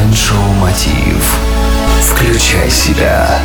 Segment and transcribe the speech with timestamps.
[0.00, 1.36] Майншоу Мотив.
[2.00, 3.38] Включай себя.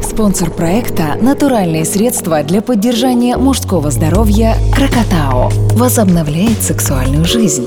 [0.00, 5.50] Спонсор проекта– натуральные средства для поддержания мужского здоровья «Крокотао».
[5.72, 7.66] Возобновляет сексуальную жизнь.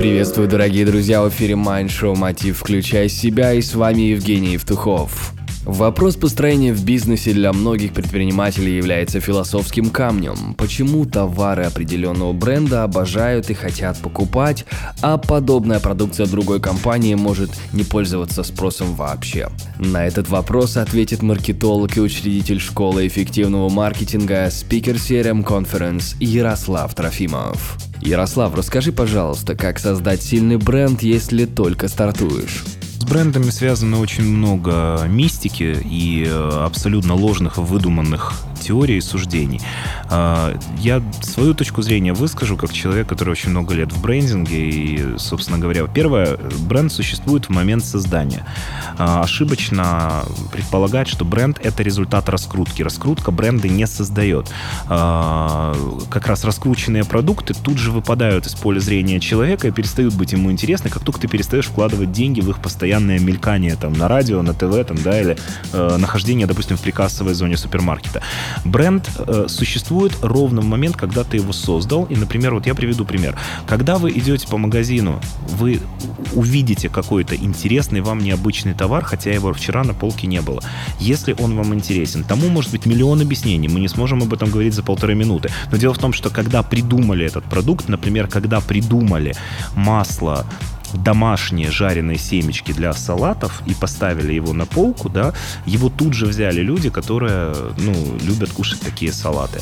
[0.00, 5.32] Приветствую, дорогие друзья, в эфире Show Мотив «Включай себя» и с вами Евгений Евтухов.
[5.64, 10.54] Вопрос построения в бизнесе для многих предпринимателей является философским камнем.
[10.54, 14.64] Почему товары определенного бренда обожают и хотят покупать,
[15.02, 19.50] а подобная продукция другой компании может не пользоваться спросом вообще?
[19.78, 27.76] На этот вопрос ответит маркетолог и учредитель школы эффективного маркетинга Speaker Serum Conference Ярослав Трофимов.
[28.00, 32.64] Ярослав, расскажи, пожалуйста, как создать сильный бренд, если только стартуешь?
[33.10, 39.60] Брендами связано очень много мистики и э, абсолютно ложных, выдуманных теорий и суждений.
[40.10, 44.70] А, я свою точку зрения выскажу как человек, который очень много лет в брендинге.
[44.70, 48.46] И, собственно говоря, первое, бренд существует в момент создания.
[48.98, 52.82] А, ошибочно предполагать, что бренд— это результат раскрутки.
[52.82, 54.48] Раскрутка бренды не создает.
[54.86, 55.74] А,
[56.10, 60.52] как раз раскрученные продукты тут же выпадают из поля зрения человека и перестают быть ему
[60.52, 64.54] интересны, как только ты перестаешь вкладывать деньги в их постоянное мелькание там, на радио, на
[64.54, 65.36] ТВ там, да, или
[65.72, 68.22] э, нахождение, допустим, в прикассовой зоне супермаркета.
[68.64, 72.04] Бренд э, существует ровно в момент, когда ты его создал.
[72.04, 73.36] И, например, вот я приведу пример.
[73.66, 75.80] Когда вы идете по магазину, вы
[76.32, 80.62] увидите какой-то интересный вам необычный товар, хотя его вчера на полке не было.
[80.98, 83.68] Если он вам интересен, тому может быть миллион объяснений.
[83.68, 85.50] Мы не сможем об этом говорить за полторы минуты.
[85.70, 89.34] Но дело в том, что когда придумали этот продукт, например, когда придумали
[89.74, 90.46] масло
[90.94, 95.32] домашние жареные семечки для салатов и поставили его на полку, да,
[95.66, 99.60] его тут же взяли люди, которые, ну, любят кушать такие салаты.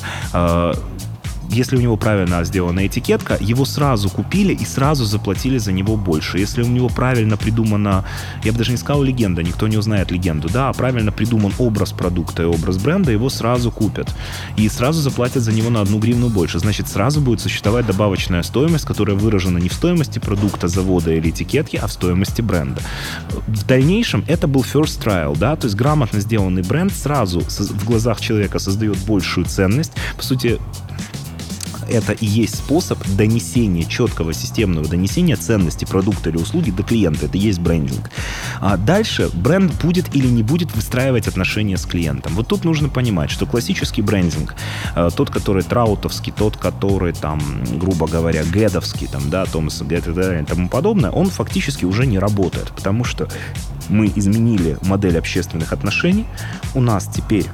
[1.51, 6.39] Если у него правильно сделана этикетка, его сразу купили и сразу заплатили за него больше.
[6.39, 8.05] Если у него правильно придумана,
[8.45, 11.93] я бы даже не сказал легенда, никто не узнает легенду, да, а правильно придуман образ
[11.93, 14.15] продукта и образ бренда, его сразу купят.
[14.57, 16.59] И сразу заплатят за него на одну гривну больше.
[16.59, 21.77] Значит, сразу будет существовать добавочная стоимость, которая выражена не в стоимости продукта, завода или этикетки,
[21.77, 22.81] а в стоимости бренда.
[23.47, 28.21] В дальнейшем это был first trial, да, то есть грамотно сделанный бренд сразу в глазах
[28.21, 29.93] человека создает большую ценность.
[30.17, 30.59] По сути,
[31.89, 37.27] это и есть способ донесения, четкого системного донесения ценности продукта или услуги до клиента.
[37.27, 38.11] Это и есть брендинг.
[38.61, 42.35] А дальше бренд будет или не будет выстраивать отношения с клиентом.
[42.35, 44.55] Вот тут нужно понимать, что классический брендинг,
[44.95, 47.41] э, тот, который траутовский, тот, который там,
[47.79, 52.71] грубо говоря, гедовский, там, да, Томас Гет и тому подобное, он фактически уже не работает,
[52.73, 53.29] потому что
[53.89, 56.27] мы изменили модель общественных отношений,
[56.75, 57.47] у нас теперь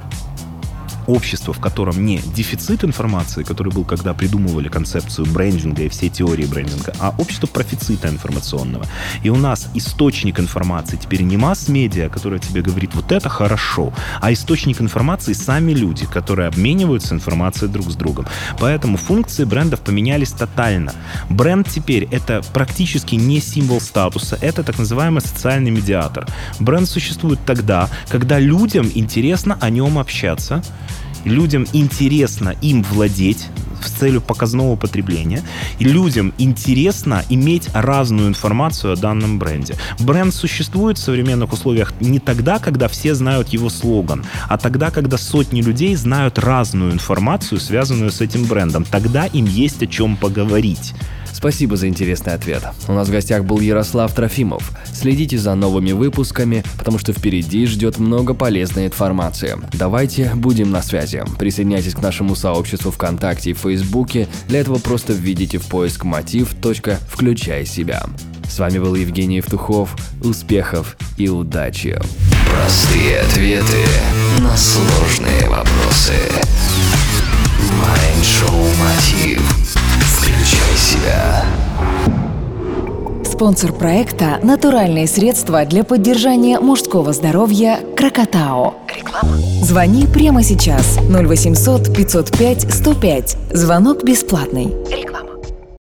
[1.06, 6.46] общество, в котором не дефицит информации, который был, когда придумывали концепцию брендинга и все теории
[6.46, 8.86] брендинга, а общество профицита информационного.
[9.22, 14.32] И у нас источник информации теперь не масс-медиа, которая тебе говорит, вот это хорошо, а
[14.32, 18.26] источник информации сами люди, которые обмениваются информацией друг с другом.
[18.58, 20.92] Поэтому функции брендов поменялись тотально.
[21.30, 26.26] Бренд теперь это практически не символ статуса, это так называемый социальный медиатор.
[26.60, 30.62] Бренд существует тогда, когда людям интересно о нем общаться,
[31.24, 33.48] людям интересно им владеть
[33.82, 35.42] с целью показного потребления,
[35.78, 39.76] и людям интересно иметь разную информацию о данном бренде.
[40.00, 45.18] Бренд существует в современных условиях не тогда, когда все знают его слоган, а тогда, когда
[45.18, 48.84] сотни людей знают разную информацию, связанную с этим брендом.
[48.84, 50.94] Тогда им есть о чем поговорить.
[51.32, 52.62] Спасибо за интересный ответ.
[52.88, 54.72] У нас в гостях был Ярослав Трофимов.
[54.94, 59.56] Следите за новыми выпусками, потому что впереди ждет много полезной информации.
[59.72, 61.22] Давайте будем на связи.
[61.38, 64.28] Присоединяйтесь к нашему сообществу ВКонтакте и Фейсбуке.
[64.48, 66.54] Для этого просто введите в поиск мотив.
[67.08, 68.04] Включай себя.
[68.48, 69.96] С вами был Евгений Евтухов.
[70.22, 72.00] Успехов и удачи!
[72.50, 73.84] Простые ответы
[74.38, 76.14] на сложные вопросы.
[77.80, 79.53] Майншоу Мотив.
[83.44, 88.72] Спонсор проекта– натуральные средства для поддержания мужского здоровья «Крокотао».
[88.88, 89.36] Реклама.
[89.60, 93.36] Звони прямо сейчас 0800 505 105.
[93.52, 94.72] Звонок бесплатный.
[94.90, 95.23] Реклама.